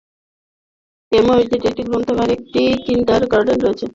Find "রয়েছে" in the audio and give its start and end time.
3.61-3.85